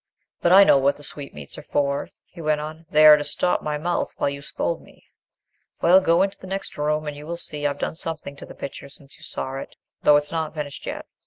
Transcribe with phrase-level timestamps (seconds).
[0.41, 3.61] "But I know what the sweetmeats are for," he went on; "they are to stop
[3.61, 5.05] my mouth while you scold me.
[5.79, 8.45] Well, go on into the next room, and you will see I've done something to
[8.47, 11.05] the picture since you saw it, though it's not finished yet.